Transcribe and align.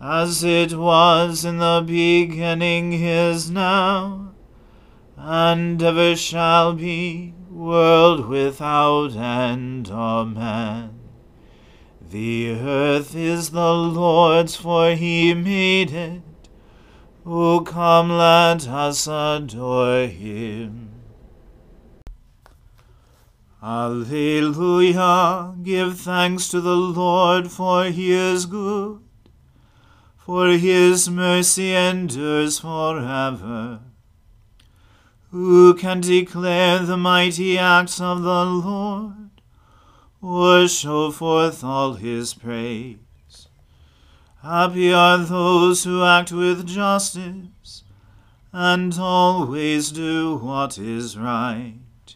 as 0.00 0.42
it 0.42 0.72
was 0.72 1.44
in 1.44 1.58
the 1.58 1.84
beginning 1.86 2.94
is 2.94 3.50
now, 3.50 4.32
and 5.18 5.82
ever 5.82 6.16
shall 6.16 6.72
be, 6.72 7.34
world 7.50 8.26
without 8.26 9.14
end. 9.14 9.90
Amen. 9.90 10.98
The 12.08 12.52
earth 12.52 13.14
is 13.14 13.50
the 13.50 13.74
Lord's, 13.74 14.56
for 14.56 14.92
he 14.92 15.34
made 15.34 15.92
it. 15.92 16.22
O 17.26 17.60
come, 17.60 18.08
let 18.08 18.66
us 18.66 19.06
adore 19.06 20.06
him. 20.06 20.88
Alleluia! 23.62 25.54
Give 25.62 26.00
thanks 26.00 26.48
to 26.48 26.62
the 26.62 26.74
Lord, 26.74 27.50
for 27.50 27.84
he 27.84 28.10
is 28.12 28.46
good 28.46 29.02
for 30.30 30.50
his 30.50 31.10
mercy 31.10 31.74
endures 31.74 32.60
forever. 32.60 33.80
Who 35.32 35.74
can 35.74 36.00
declare 36.00 36.78
the 36.78 36.96
mighty 36.96 37.58
acts 37.58 38.00
of 38.00 38.22
the 38.22 38.44
Lord, 38.44 39.30
or 40.22 40.68
show 40.68 41.10
forth 41.10 41.64
all 41.64 41.94
his 41.94 42.32
praise? 42.32 43.48
Happy 44.40 44.92
are 44.92 45.18
those 45.18 45.82
who 45.82 46.04
act 46.04 46.30
with 46.30 46.64
justice, 46.64 47.82
and 48.52 48.96
always 49.00 49.90
do 49.90 50.36
what 50.36 50.78
is 50.78 51.18
right. 51.18 52.14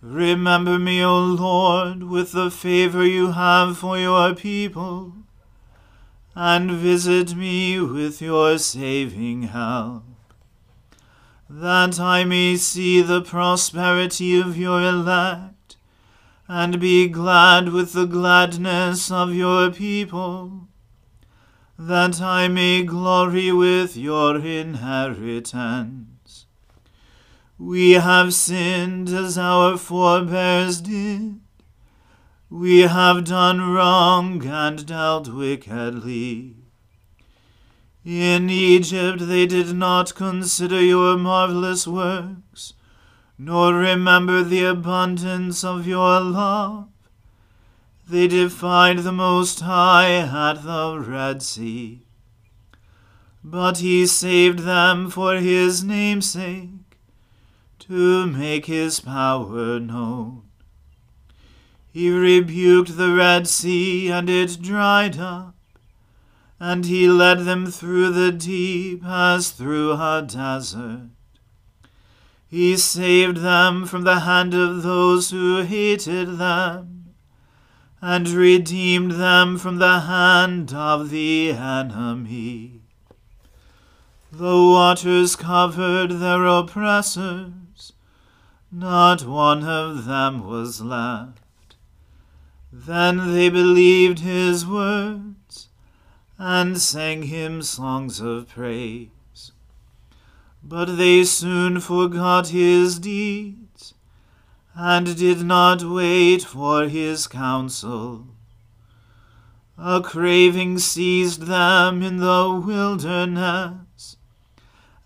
Remember 0.00 0.76
me, 0.76 1.04
O 1.04 1.20
Lord, 1.20 2.02
with 2.02 2.32
the 2.32 2.50
favor 2.50 3.06
you 3.06 3.30
have 3.30 3.78
for 3.78 3.96
your 3.96 4.34
people 4.34 5.21
and 6.34 6.70
visit 6.70 7.34
me 7.34 7.78
with 7.78 8.22
your 8.22 8.56
saving 8.58 9.42
help, 9.42 10.04
that 11.48 12.00
I 12.00 12.24
may 12.24 12.56
see 12.56 13.02
the 13.02 13.20
prosperity 13.20 14.40
of 14.40 14.56
your 14.56 14.80
elect, 14.80 15.76
and 16.48 16.80
be 16.80 17.08
glad 17.08 17.68
with 17.68 17.92
the 17.92 18.06
gladness 18.06 19.10
of 19.10 19.34
your 19.34 19.70
people, 19.70 20.68
that 21.78 22.20
I 22.20 22.48
may 22.48 22.82
glory 22.82 23.52
with 23.52 23.96
your 23.96 24.38
inheritance. 24.38 26.06
We 27.58 27.92
have 27.92 28.34
sinned 28.34 29.10
as 29.10 29.36
our 29.38 29.76
forebears 29.76 30.80
did 30.80 31.40
we 32.52 32.80
have 32.80 33.24
done 33.24 33.72
wrong 33.72 34.44
and 34.46 34.84
dealt 34.84 35.26
wickedly. 35.26 36.54
In 38.04 38.50
Egypt 38.50 39.20
they 39.26 39.46
did 39.46 39.74
not 39.74 40.14
consider 40.14 40.78
your 40.78 41.16
marvelous 41.16 41.86
works, 41.86 42.74
nor 43.38 43.72
remember 43.72 44.42
the 44.42 44.64
abundance 44.64 45.64
of 45.64 45.86
your 45.86 46.20
love. 46.20 46.88
They 48.06 48.28
defied 48.28 48.98
the 48.98 49.12
Most 49.12 49.60
High 49.60 50.16
at 50.16 50.62
the 50.62 50.98
Red 50.98 51.42
Sea. 51.42 52.02
But 53.42 53.78
he 53.78 54.06
saved 54.06 54.58
them 54.58 55.08
for 55.08 55.36
his 55.36 55.82
name's 55.82 56.28
sake, 56.28 56.98
to 57.78 58.26
make 58.26 58.66
his 58.66 59.00
power 59.00 59.80
known. 59.80 60.42
He 61.92 62.10
rebuked 62.10 62.96
the 62.96 63.12
Red 63.12 63.46
Sea, 63.46 64.10
and 64.10 64.30
it 64.30 64.62
dried 64.62 65.18
up, 65.18 65.54
and 66.58 66.86
he 66.86 67.06
led 67.06 67.40
them 67.40 67.66
through 67.66 68.12
the 68.12 68.32
deep 68.32 69.04
as 69.04 69.50
through 69.50 69.92
a 69.92 70.24
desert. 70.26 71.10
He 72.48 72.78
saved 72.78 73.38
them 73.38 73.84
from 73.84 74.04
the 74.04 74.20
hand 74.20 74.54
of 74.54 74.82
those 74.82 75.30
who 75.30 75.60
hated 75.60 76.38
them, 76.38 77.14
and 78.00 78.26
redeemed 78.26 79.12
them 79.12 79.58
from 79.58 79.76
the 79.76 80.00
hand 80.00 80.72
of 80.72 81.10
the 81.10 81.50
enemy. 81.50 82.80
The 84.30 84.56
waters 84.56 85.36
covered 85.36 86.12
their 86.12 86.46
oppressors, 86.46 87.92
not 88.70 89.26
one 89.26 89.62
of 89.64 90.06
them 90.06 90.46
was 90.46 90.80
left. 90.80 91.41
Then 92.74 93.34
they 93.34 93.50
believed 93.50 94.20
his 94.20 94.66
words 94.66 95.68
and 96.38 96.80
sang 96.80 97.24
him 97.24 97.60
songs 97.60 98.18
of 98.18 98.48
praise. 98.48 99.52
But 100.64 100.96
they 100.96 101.24
soon 101.24 101.80
forgot 101.80 102.48
his 102.48 102.98
deeds, 102.98 103.92
and 104.74 105.16
did 105.16 105.44
not 105.44 105.82
wait 105.82 106.44
for 106.44 106.88
his 106.88 107.26
counsel. 107.26 108.28
A 109.76 110.00
craving 110.00 110.78
seized 110.78 111.42
them 111.42 112.02
in 112.02 112.16
the 112.16 112.62
wilderness, 112.64 114.16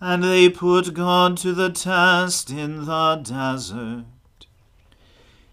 and 0.01 0.23
they 0.23 0.49
put 0.49 0.95
God 0.95 1.37
to 1.39 1.53
the 1.53 1.71
test 1.71 2.51
in 2.51 2.85
the 2.85 3.17
desert. 3.17 4.05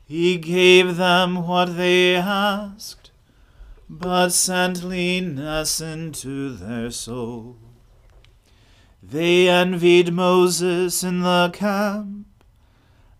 He 0.05 0.37
gave 0.37 0.97
them 0.97 1.47
what 1.47 1.77
they 1.77 2.15
asked, 2.15 3.11
but 3.89 4.29
sent 4.29 4.83
leanness 4.83 5.79
into 5.79 6.53
their 6.55 6.91
soul. 6.91 7.57
They 9.01 9.49
envied 9.49 10.13
Moses 10.13 11.03
in 11.03 11.21
the 11.21 11.51
camp, 11.53 12.27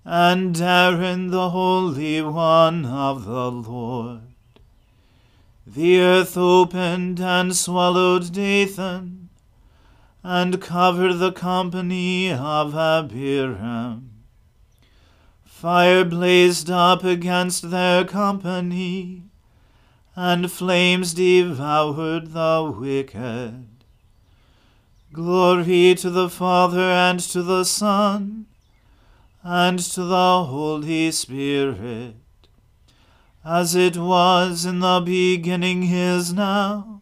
and 0.05 0.59
Aaron 0.59 1.29
the 1.29 1.49
Holy 1.51 2.21
One 2.21 2.85
of 2.85 3.25
the 3.25 3.51
Lord. 3.51 4.21
The 5.65 5.99
earth 5.99 6.37
opened 6.37 7.19
and 7.21 7.55
swallowed 7.55 8.33
Dathan, 8.33 9.29
and 10.21 10.61
covered 10.61 11.13
the 11.13 11.31
company 11.31 12.31
of 12.31 12.75
Abiram. 12.75 14.12
Fire 15.63 16.03
blazed 16.03 16.69
up 16.69 17.05
against 17.05 17.71
their 17.71 18.03
company, 18.03 19.23
and 20.13 20.51
flames 20.51 21.13
devoured 21.13 22.33
the 22.33 22.75
wicked. 22.77 23.67
Glory 25.13 25.95
to 25.95 26.09
the 26.09 26.29
Father 26.29 26.81
and 26.81 27.21
to 27.21 27.41
the 27.41 27.63
Son 27.63 28.45
and 29.41 29.79
to 29.79 30.03
the 30.03 30.43
Holy 30.43 31.09
Spirit, 31.11 32.17
as 33.45 33.73
it 33.73 33.95
was 33.95 34.65
in 34.65 34.81
the 34.81 34.99
beginning 34.99 35.83
is 35.83 36.33
now, 36.33 37.01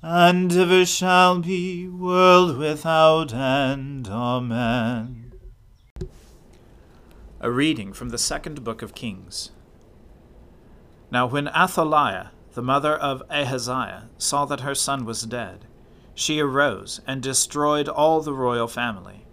and 0.00 0.52
ever 0.52 0.86
shall 0.86 1.40
be, 1.40 1.88
world 1.88 2.56
without 2.56 3.34
end. 3.34 4.06
Amen. 4.06 5.23
A 7.44 7.50
reading 7.50 7.92
from 7.92 8.08
the 8.08 8.16
second 8.16 8.64
book 8.64 8.80
of 8.80 8.94
Kings. 8.94 9.50
Now 11.10 11.26
when 11.26 11.48
Athaliah, 11.48 12.30
the 12.54 12.62
mother 12.62 12.96
of 12.96 13.22
Ahaziah, 13.28 14.08
saw 14.16 14.46
that 14.46 14.60
her 14.62 14.74
son 14.74 15.04
was 15.04 15.24
dead, 15.24 15.66
she 16.14 16.40
arose 16.40 17.02
and 17.06 17.22
destroyed 17.22 17.86
all 17.86 18.22
the 18.22 18.32
royal 18.32 18.66
family. 18.66 19.26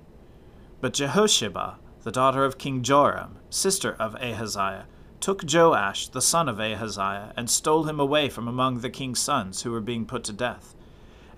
But 0.81 0.91
Jehosheba, 0.91 1.77
the 2.03 2.11
daughter 2.11 2.43
of 2.43 2.57
King 2.57 2.83
Joram, 2.83 3.37
sister 3.49 3.95
of 3.97 4.15
Ahaziah, 4.15 4.87
took 5.21 5.45
Joash, 5.49 6.09
the 6.09 6.21
son 6.21 6.49
of 6.49 6.59
Ahaziah, 6.59 7.31
and 7.37 7.49
stole 7.49 7.85
him 7.85 8.01
away 8.01 8.27
from 8.27 8.45
among 8.45 8.81
the 8.81 8.89
king's 8.89 9.21
sons 9.21 9.61
who 9.61 9.71
were 9.71 9.79
being 9.79 10.05
put 10.05 10.25
to 10.25 10.33
death. 10.33 10.75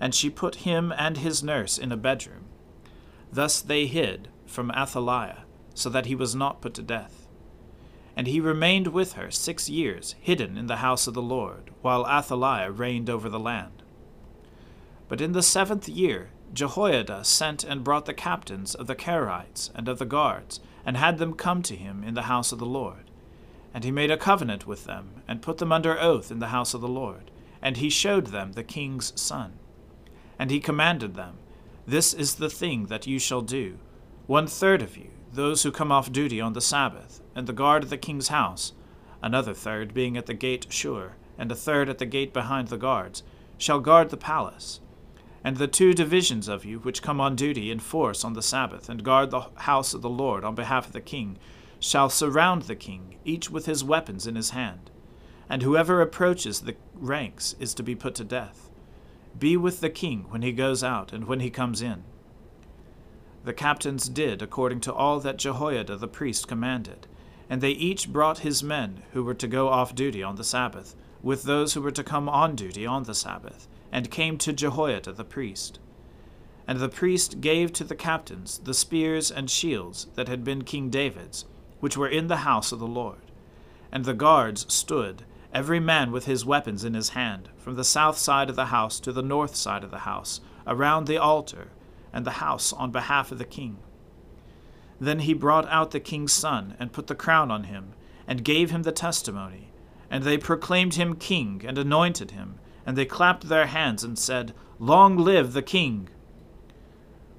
And 0.00 0.12
she 0.12 0.28
put 0.28 0.56
him 0.66 0.92
and 0.98 1.18
his 1.18 1.40
nurse 1.40 1.78
in 1.78 1.92
a 1.92 1.96
bedroom. 1.96 2.46
Thus 3.32 3.60
they 3.60 3.86
hid 3.86 4.26
from 4.44 4.72
Athaliah, 4.72 5.43
so 5.74 5.90
that 5.90 6.06
he 6.06 6.14
was 6.14 6.34
not 6.34 6.60
put 6.60 6.74
to 6.74 6.82
death. 6.82 7.26
And 8.16 8.26
he 8.26 8.40
remained 8.40 8.88
with 8.88 9.14
her 9.14 9.30
six 9.30 9.68
years, 9.68 10.14
hidden 10.20 10.56
in 10.56 10.66
the 10.66 10.76
house 10.76 11.06
of 11.06 11.14
the 11.14 11.22
Lord, 11.22 11.70
while 11.82 12.06
Athaliah 12.06 12.70
reigned 12.70 13.10
over 13.10 13.28
the 13.28 13.40
land. 13.40 13.82
But 15.08 15.20
in 15.20 15.32
the 15.32 15.42
seventh 15.42 15.88
year 15.88 16.30
Jehoiada 16.54 17.24
sent 17.24 17.64
and 17.64 17.82
brought 17.82 18.06
the 18.06 18.14
captains 18.14 18.74
of 18.74 18.86
the 18.86 18.94
Carites 18.94 19.70
and 19.74 19.88
of 19.88 19.98
the 19.98 20.06
guards, 20.06 20.60
and 20.86 20.96
had 20.96 21.18
them 21.18 21.34
come 21.34 21.62
to 21.62 21.74
him 21.74 22.04
in 22.04 22.14
the 22.14 22.22
house 22.22 22.52
of 22.52 22.58
the 22.58 22.66
Lord. 22.66 23.10
And 23.72 23.82
he 23.82 23.90
made 23.90 24.10
a 24.10 24.16
covenant 24.16 24.66
with 24.66 24.84
them, 24.84 25.22
and 25.26 25.42
put 25.42 25.58
them 25.58 25.72
under 25.72 25.98
oath 25.98 26.30
in 26.30 26.38
the 26.38 26.48
house 26.48 26.74
of 26.74 26.80
the 26.80 26.88
Lord. 26.88 27.30
And 27.60 27.78
he 27.78 27.90
showed 27.90 28.28
them 28.28 28.52
the 28.52 28.62
king's 28.62 29.12
son. 29.20 29.54
And 30.38 30.50
he 30.50 30.60
commanded 30.60 31.14
them, 31.14 31.38
This 31.86 32.14
is 32.14 32.36
the 32.36 32.50
thing 32.50 32.86
that 32.86 33.06
you 33.06 33.18
shall 33.18 33.42
do. 33.42 33.78
One 34.26 34.46
third 34.46 34.80
of 34.80 34.96
you, 34.96 35.10
those 35.34 35.62
who 35.62 35.72
come 35.72 35.92
off 35.92 36.12
duty 36.12 36.40
on 36.40 36.52
the 36.52 36.60
Sabbath, 36.60 37.20
and 37.34 37.46
the 37.46 37.52
guard 37.52 37.84
of 37.84 37.90
the 37.90 37.98
king's 37.98 38.28
house, 38.28 38.72
another 39.22 39.54
third 39.54 39.94
being 39.94 40.16
at 40.16 40.26
the 40.26 40.34
gate 40.34 40.66
Sur, 40.70 41.12
and 41.38 41.50
a 41.50 41.56
third 41.56 41.88
at 41.88 41.98
the 41.98 42.06
gate 42.06 42.32
behind 42.32 42.68
the 42.68 42.76
guards, 42.76 43.22
shall 43.58 43.80
guard 43.80 44.10
the 44.10 44.16
palace 44.16 44.80
and 45.44 45.58
the 45.58 45.68
two 45.68 45.92
divisions 45.92 46.48
of 46.48 46.64
you 46.64 46.78
which 46.78 47.02
come 47.02 47.20
on 47.20 47.36
duty 47.36 47.70
in 47.70 47.78
force 47.78 48.24
on 48.24 48.32
the 48.32 48.42
Sabbath, 48.42 48.88
and 48.88 49.04
guard 49.04 49.30
the 49.30 49.42
house 49.56 49.92
of 49.92 50.00
the 50.00 50.08
Lord 50.08 50.42
on 50.42 50.54
behalf 50.54 50.86
of 50.86 50.92
the 50.92 51.02
king, 51.02 51.36
shall 51.78 52.08
surround 52.08 52.62
the 52.62 52.74
king, 52.74 53.18
each 53.26 53.50
with 53.50 53.66
his 53.66 53.84
weapons 53.84 54.26
in 54.26 54.36
his 54.36 54.50
hand. 54.50 54.90
And 55.46 55.62
whoever 55.62 56.00
approaches 56.00 56.60
the 56.60 56.76
ranks 56.94 57.54
is 57.60 57.74
to 57.74 57.82
be 57.82 57.94
put 57.94 58.14
to 58.14 58.24
death. 58.24 58.70
Be 59.38 59.58
with 59.58 59.80
the 59.80 59.90
king 59.90 60.24
when 60.30 60.40
he 60.40 60.50
goes 60.50 60.82
out 60.82 61.12
and 61.12 61.26
when 61.26 61.40
he 61.40 61.50
comes 61.50 61.82
in. 61.82 62.04
The 63.44 63.52
captains 63.52 64.08
did 64.08 64.40
according 64.40 64.80
to 64.80 64.94
all 64.94 65.20
that 65.20 65.36
Jehoiada 65.36 65.98
the 65.98 66.08
priest 66.08 66.48
commanded, 66.48 67.06
and 67.50 67.60
they 67.60 67.72
each 67.72 68.10
brought 68.10 68.38
his 68.38 68.62
men 68.62 69.02
who 69.12 69.22
were 69.22 69.34
to 69.34 69.46
go 69.46 69.68
off 69.68 69.94
duty 69.94 70.22
on 70.22 70.36
the 70.36 70.44
Sabbath, 70.44 70.96
with 71.22 71.42
those 71.42 71.74
who 71.74 71.82
were 71.82 71.90
to 71.90 72.02
come 72.02 72.26
on 72.26 72.56
duty 72.56 72.86
on 72.86 73.02
the 73.02 73.14
Sabbath 73.14 73.68
and 73.92 74.10
came 74.10 74.38
to 74.38 74.52
Jehoiada 74.52 75.12
the 75.12 75.24
priest. 75.24 75.78
And 76.66 76.80
the 76.80 76.88
priest 76.88 77.42
gave 77.42 77.70
to 77.74 77.84
the 77.84 77.94
captains 77.94 78.58
the 78.64 78.72
spears 78.72 79.30
and 79.30 79.50
shields 79.50 80.06
that 80.14 80.28
had 80.28 80.42
been 80.42 80.64
King 80.64 80.88
David's, 80.88 81.44
which 81.80 81.98
were 81.98 82.08
in 82.08 82.28
the 82.28 82.38
house 82.38 82.72
of 82.72 82.78
the 82.78 82.86
Lord. 82.86 83.30
And 83.92 84.06
the 84.06 84.14
guards 84.14 84.64
stood, 84.72 85.24
every 85.52 85.80
man 85.80 86.12
with 86.12 86.24
his 86.24 86.46
weapons 86.46 86.82
in 86.82 86.94
his 86.94 87.10
hand, 87.10 87.50
from 87.58 87.76
the 87.76 87.84
south 87.84 88.16
side 88.16 88.48
of 88.48 88.56
the 88.56 88.66
house 88.66 88.98
to 89.00 89.12
the 89.12 89.22
north 89.22 89.54
side 89.54 89.84
of 89.84 89.90
the 89.90 89.98
house, 89.98 90.40
around 90.66 91.06
the 91.06 91.18
altar 91.18 91.68
and 92.14 92.24
the 92.24 92.38
house 92.40 92.72
on 92.72 92.92
behalf 92.92 93.30
of 93.32 93.38
the 93.38 93.44
king. 93.44 93.76
Then 95.00 95.18
he 95.18 95.34
brought 95.34 95.68
out 95.68 95.90
the 95.90 96.00
king's 96.00 96.32
son, 96.32 96.76
and 96.78 96.92
put 96.92 97.08
the 97.08 97.14
crown 97.14 97.50
on 97.50 97.64
him, 97.64 97.92
and 98.26 98.44
gave 98.44 98.70
him 98.70 98.84
the 98.84 98.92
testimony. 98.92 99.72
And 100.08 100.22
they 100.22 100.38
proclaimed 100.38 100.94
him 100.94 101.16
king, 101.16 101.62
and 101.66 101.76
anointed 101.76 102.30
him, 102.30 102.60
and 102.86 102.96
they 102.96 103.04
clapped 103.04 103.48
their 103.48 103.66
hands 103.66 104.04
and 104.04 104.16
said, 104.16 104.54
Long 104.78 105.18
live 105.18 105.52
the 105.52 105.62
king! 105.62 106.08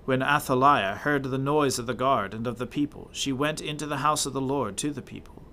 When 0.04 0.22
Athaliah 0.22 0.96
heard 0.96 1.24
the 1.24 1.38
noise 1.38 1.80
of 1.80 1.88
the 1.88 1.94
guard 1.94 2.34
and 2.34 2.46
of 2.46 2.58
the 2.58 2.68
people, 2.68 3.10
she 3.14 3.32
went 3.32 3.62
into 3.62 3.88
the 3.88 3.98
house 3.98 4.26
of 4.26 4.34
the 4.34 4.42
Lord 4.42 4.78
to 4.78 4.92
the 4.92 5.02
people. 5.02 5.44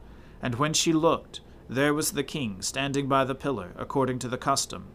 And 0.42 0.56
when 0.56 0.74
she 0.74 0.92
looked, 0.92 1.40
there 1.68 1.94
was 1.94 2.12
the 2.12 2.24
king 2.24 2.60
standing 2.60 3.08
by 3.08 3.24
the 3.24 3.36
pillar, 3.36 3.72
according 3.78 4.18
to 4.18 4.28
the 4.28 4.36
custom, 4.36 4.88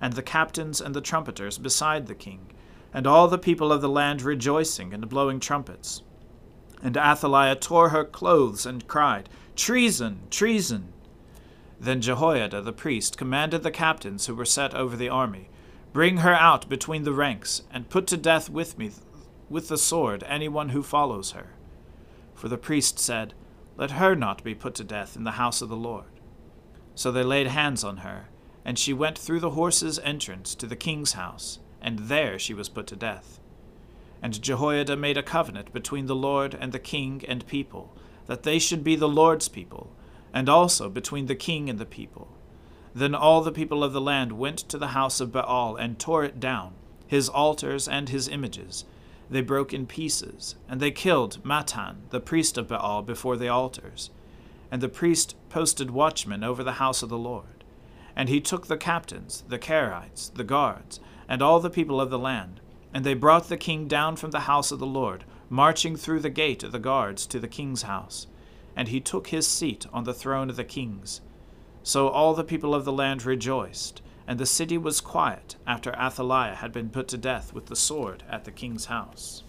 and 0.00 0.12
the 0.12 0.22
captains 0.22 0.80
and 0.80 0.94
the 0.94 1.00
trumpeters 1.00 1.58
beside 1.58 2.06
the 2.06 2.14
king, 2.14 2.52
and 2.92 3.06
all 3.06 3.28
the 3.28 3.38
people 3.38 3.72
of 3.72 3.80
the 3.80 3.88
land 3.88 4.22
rejoicing 4.22 4.92
and 4.92 5.08
blowing 5.08 5.40
trumpets. 5.40 6.02
And 6.82 6.96
Athaliah 6.96 7.56
tore 7.56 7.90
her 7.90 8.04
clothes 8.04 8.66
and 8.66 8.86
cried, 8.86 9.28
Treason! 9.56 10.20
Treason! 10.30 10.92
Then 11.80 12.00
Jehoiada 12.00 12.60
the 12.60 12.72
priest 12.72 13.16
commanded 13.16 13.62
the 13.62 13.70
captains 13.70 14.26
who 14.26 14.34
were 14.34 14.44
set 14.44 14.74
over 14.74 14.96
the 14.96 15.08
army, 15.08 15.48
Bring 15.92 16.18
her 16.18 16.34
out 16.34 16.68
between 16.68 17.04
the 17.04 17.12
ranks, 17.12 17.62
and 17.70 17.90
put 17.90 18.06
to 18.08 18.16
death 18.16 18.48
with 18.48 18.78
me 18.78 18.90
with 19.50 19.68
the 19.68 19.76
sword 19.76 20.24
anyone 20.26 20.70
who 20.70 20.82
follows 20.82 21.32
her. 21.32 21.48
For 22.34 22.48
the 22.48 22.56
priest 22.56 22.98
said, 22.98 23.34
Let 23.76 23.92
her 23.92 24.14
not 24.14 24.42
be 24.42 24.54
put 24.54 24.74
to 24.76 24.84
death 24.84 25.16
in 25.16 25.24
the 25.24 25.32
house 25.32 25.60
of 25.60 25.68
the 25.68 25.76
Lord. 25.76 26.06
So 26.94 27.12
they 27.12 27.22
laid 27.22 27.48
hands 27.48 27.84
on 27.84 27.98
her, 27.98 28.28
and 28.64 28.78
she 28.78 28.92
went 28.92 29.18
through 29.18 29.40
the 29.40 29.50
horses' 29.50 29.98
entrance 29.98 30.54
to 30.54 30.66
the 30.66 30.76
king's 30.76 31.12
house, 31.12 31.58
and 31.82 31.98
there 31.98 32.38
she 32.38 32.54
was 32.54 32.70
put 32.70 32.86
to 32.86 32.96
death. 32.96 33.38
And 34.22 34.40
Jehoiada 34.40 34.96
made 34.96 35.18
a 35.18 35.22
covenant 35.22 35.72
between 35.72 36.06
the 36.06 36.14
Lord 36.14 36.56
and 36.58 36.72
the 36.72 36.78
king 36.78 37.22
and 37.28 37.46
people, 37.46 37.94
that 38.26 38.44
they 38.44 38.58
should 38.58 38.84
be 38.84 38.96
the 38.96 39.08
Lord's 39.08 39.48
people, 39.48 39.90
and 40.32 40.48
also 40.48 40.88
between 40.88 41.26
the 41.26 41.34
king 41.34 41.68
and 41.68 41.78
the 41.78 41.84
people. 41.84 42.28
Then 42.94 43.14
all 43.14 43.42
the 43.42 43.52
people 43.52 43.82
of 43.82 43.92
the 43.92 44.00
land 44.00 44.32
went 44.32 44.58
to 44.58 44.78
the 44.78 44.88
house 44.88 45.20
of 45.20 45.32
Baal 45.32 45.76
and 45.76 45.98
tore 45.98 46.24
it 46.24 46.38
down, 46.38 46.74
his 47.06 47.28
altars 47.28 47.88
and 47.88 48.08
his 48.08 48.28
images. 48.28 48.84
They 49.28 49.40
broke 49.40 49.72
in 49.72 49.86
pieces, 49.86 50.56
and 50.68 50.80
they 50.80 50.90
killed 50.90 51.42
Mattan, 51.42 52.08
the 52.10 52.20
priest 52.20 52.58
of 52.58 52.68
Baal, 52.68 53.02
before 53.02 53.36
the 53.36 53.48
altars. 53.48 54.10
And 54.70 54.80
the 54.80 54.88
priest 54.88 55.34
posted 55.48 55.90
watchmen 55.90 56.44
over 56.44 56.62
the 56.62 56.72
house 56.72 57.02
of 57.02 57.08
the 57.08 57.18
Lord. 57.18 57.64
And 58.14 58.28
he 58.28 58.40
took 58.40 58.66
the 58.66 58.76
captains, 58.76 59.42
the 59.48 59.58
Carites, 59.58 60.32
the 60.34 60.44
guards, 60.44 61.00
and 61.32 61.40
all 61.40 61.58
the 61.58 61.70
people 61.70 62.00
of 62.00 62.10
the 62.10 62.18
land, 62.18 62.60
and 62.92 63.04
they 63.04 63.14
brought 63.14 63.48
the 63.48 63.56
king 63.56 63.88
down 63.88 64.14
from 64.14 64.30
the 64.30 64.40
house 64.40 64.70
of 64.70 64.78
the 64.78 64.86
Lord, 64.86 65.24
marching 65.48 65.96
through 65.96 66.20
the 66.20 66.30
gate 66.30 66.62
of 66.62 66.70
the 66.70 66.78
guards 66.78 67.26
to 67.26 67.40
the 67.40 67.48
king's 67.48 67.82
house 67.82 68.28
and 68.76 68.88
he 68.88 69.00
took 69.00 69.28
his 69.28 69.46
seat 69.46 69.86
on 69.92 70.04
the 70.04 70.14
throne 70.14 70.50
of 70.50 70.56
the 70.56 70.64
kings. 70.64 71.20
So 71.82 72.08
all 72.08 72.34
the 72.34 72.44
people 72.44 72.74
of 72.74 72.84
the 72.84 72.92
land 72.92 73.24
rejoiced, 73.24 74.02
and 74.26 74.38
the 74.38 74.46
city 74.46 74.78
was 74.78 75.00
quiet 75.00 75.56
after 75.66 75.92
Athaliah 75.92 76.56
had 76.56 76.72
been 76.72 76.90
put 76.90 77.08
to 77.08 77.18
death 77.18 77.52
with 77.52 77.66
the 77.66 77.76
sword 77.76 78.22
at 78.28 78.44
the 78.44 78.52
king's 78.52 78.86
house. 78.86 79.42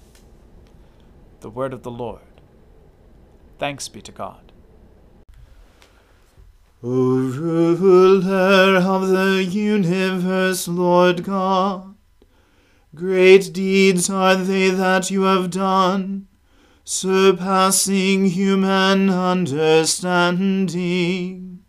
The 1.42 1.50
word 1.50 1.74
of 1.74 1.84
the 1.84 1.92
Lord. 1.92 2.22
Thanks 3.60 3.88
be 3.88 4.02
to 4.02 4.12
God. 4.12 4.53
O 6.86 6.90
ruler 6.90 8.76
of 8.76 9.08
the 9.08 9.42
universe, 9.42 10.68
Lord 10.68 11.24
God, 11.24 11.96
great 12.94 13.54
deeds 13.54 14.10
are 14.10 14.36
they 14.36 14.70
that 14.70 15.10
you 15.10 15.22
have 15.22 15.50
done, 15.50 16.28
surpassing 16.84 18.26
human 18.26 19.10
understanding. 19.10 21.64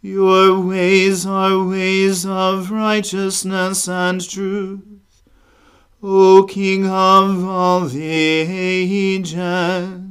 Your 0.00 0.60
ways 0.60 1.26
are 1.26 1.64
ways 1.64 2.24
of 2.24 2.70
righteousness 2.70 3.88
and 3.88 4.20
truth. 4.20 5.24
O 6.00 6.44
King 6.44 6.86
of 6.86 7.44
all 7.44 7.80
the 7.80 8.00
ages, 8.00 10.03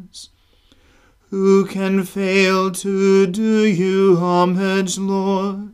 who 1.33 1.65
can 1.65 2.03
fail 2.03 2.69
to 2.69 3.25
do 3.25 3.65
you 3.65 4.15
homage, 4.17 4.99
Lord, 4.99 5.73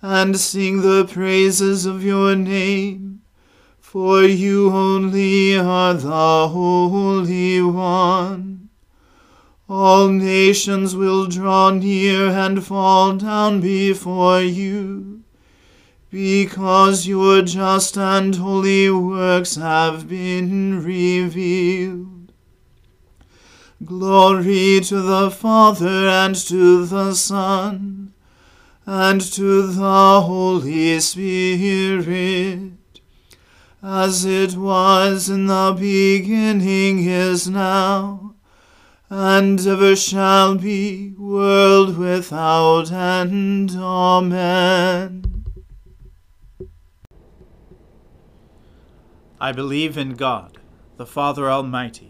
and 0.00 0.40
sing 0.40 0.80
the 0.80 1.04
praises 1.04 1.84
of 1.84 2.02
your 2.02 2.34
name? 2.34 3.20
For 3.78 4.22
you 4.22 4.70
only 4.72 5.58
are 5.58 5.92
the 5.92 6.48
Holy 6.48 7.60
One. 7.60 8.70
All 9.68 10.08
nations 10.08 10.96
will 10.96 11.26
draw 11.26 11.68
near 11.68 12.28
and 12.28 12.64
fall 12.64 13.18
down 13.18 13.60
before 13.60 14.40
you, 14.40 15.24
because 16.08 17.06
your 17.06 17.42
just 17.42 17.98
and 17.98 18.34
holy 18.34 18.90
works 18.90 19.56
have 19.56 20.08
been 20.08 20.82
revealed. 20.82 22.19
Glory 23.84 24.80
to 24.80 25.00
the 25.00 25.30
Father 25.30 26.08
and 26.08 26.34
to 26.34 26.84
the 26.84 27.14
Son 27.14 28.12
and 28.84 29.20
to 29.20 29.66
the 29.66 30.20
Holy 30.20 31.00
Spirit, 31.00 32.72
as 33.82 34.24
it 34.24 34.56
was 34.56 35.28
in 35.28 35.46
the 35.46 35.74
beginning 35.78 37.04
is 37.04 37.48
now 37.48 38.34
and 39.10 39.66
ever 39.66 39.96
shall 39.96 40.54
be, 40.54 41.14
world 41.18 41.98
without 41.98 42.92
end. 42.92 43.72
Amen. 43.72 45.44
I 49.40 49.52
believe 49.52 49.98
in 49.98 50.14
God, 50.14 50.58
the 50.96 51.06
Father 51.06 51.50
Almighty, 51.50 52.09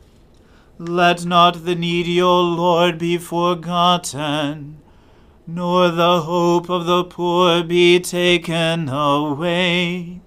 Let 0.83 1.25
not 1.25 1.63
the 1.63 1.75
needy, 1.75 2.19
O 2.19 2.41
Lord, 2.41 2.97
be 2.97 3.19
forgotten, 3.19 4.81
nor 5.45 5.89
the 5.89 6.21
hope 6.21 6.71
of 6.71 6.87
the 6.87 7.03
poor 7.03 7.63
be 7.63 7.99
taken 7.99 8.89
away. 8.89 10.21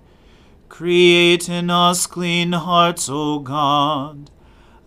Create 0.68 1.48
in 1.48 1.70
us 1.70 2.06
clean 2.06 2.52
hearts, 2.52 3.08
O 3.10 3.40
God, 3.40 4.30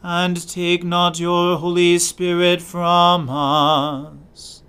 and 0.02 0.48
take 0.48 0.86
not 0.86 1.20
your 1.20 1.58
Holy 1.58 2.00
Spirit 2.00 2.62
from 2.62 3.30
us. 3.30 4.64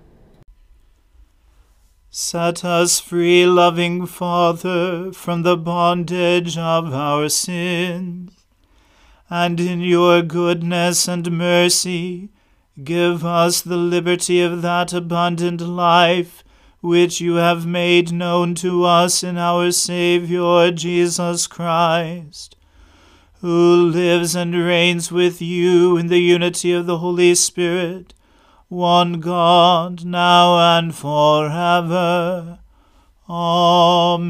Set 2.09 2.65
us 2.65 2.99
free, 2.99 3.45
loving 3.45 4.05
Father, 4.05 5.13
from 5.13 5.43
the 5.43 5.55
bondage 5.55 6.57
of 6.57 6.93
our 6.93 7.29
sins, 7.29 8.38
and 9.29 9.59
in 9.59 9.81
your 9.81 10.21
goodness 10.21 11.07
and 11.07 11.31
mercy 11.31 12.29
give 12.83 13.25
us 13.25 13.61
the 13.61 13.77
liberty 13.77 14.41
of 14.41 14.61
that 14.61 14.93
abundant 14.93 15.61
life 15.61 16.43
which 16.81 17.19
you 17.19 17.35
have 17.35 17.65
made 17.65 18.11
known 18.11 18.55
to 18.55 18.85
us 18.85 19.21
in 19.23 19.37
our 19.37 19.71
Saviour 19.71 20.71
Jesus 20.71 21.45
Christ, 21.45 22.55
who 23.41 23.89
lives 23.89 24.35
and 24.35 24.55
reigns 24.55 25.11
with 25.11 25.41
you 25.41 25.97
in 25.97 26.07
the 26.07 26.19
unity 26.19 26.71
of 26.71 26.85
the 26.85 26.99
Holy 26.99 27.35
Spirit 27.35 28.13
one 28.69 29.19
God, 29.19 30.05
now 30.05 30.77
and 30.77 30.93
forever. 30.95 32.59
Amen. 33.27 34.29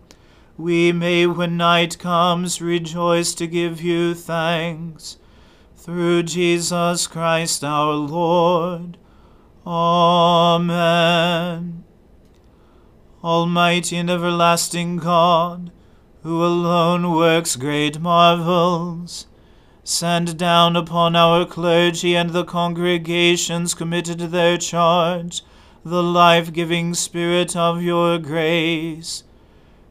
we 0.61 0.91
may, 0.91 1.25
when 1.25 1.57
night 1.57 1.97
comes, 1.97 2.61
rejoice 2.61 3.33
to 3.33 3.47
give 3.47 3.81
you 3.81 4.13
thanks. 4.13 5.17
Through 5.75 6.23
Jesus 6.23 7.07
Christ 7.07 7.63
our 7.63 7.93
Lord. 7.93 8.97
Amen. 9.65 10.71
Almighty 13.23 13.97
and 13.97 14.09
everlasting 14.09 14.97
God, 14.97 15.71
who 16.23 16.43
alone 16.45 17.11
works 17.15 17.55
great 17.55 17.99
marvels, 17.99 19.25
send 19.83 20.37
down 20.37 20.75
upon 20.75 21.15
our 21.15 21.45
clergy 21.45 22.15
and 22.15 22.29
the 22.29 22.45
congregations 22.45 23.73
committed 23.73 24.19
to 24.19 24.27
their 24.27 24.57
charge 24.57 25.43
the 25.83 26.03
life 26.03 26.53
giving 26.53 26.93
Spirit 26.93 27.55
of 27.55 27.81
your 27.81 28.19
grace. 28.19 29.23